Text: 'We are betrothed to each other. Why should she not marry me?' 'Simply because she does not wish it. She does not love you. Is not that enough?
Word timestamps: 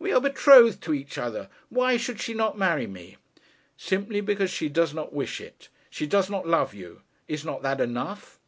'We 0.00 0.12
are 0.14 0.20
betrothed 0.20 0.82
to 0.82 0.92
each 0.94 1.16
other. 1.16 1.48
Why 1.68 1.96
should 1.96 2.18
she 2.20 2.34
not 2.34 2.58
marry 2.58 2.88
me?' 2.88 3.18
'Simply 3.76 4.20
because 4.20 4.50
she 4.50 4.68
does 4.68 4.92
not 4.92 5.12
wish 5.12 5.40
it. 5.40 5.68
She 5.90 6.08
does 6.08 6.28
not 6.28 6.44
love 6.44 6.74
you. 6.74 7.02
Is 7.28 7.44
not 7.44 7.62
that 7.62 7.80
enough? 7.80 8.40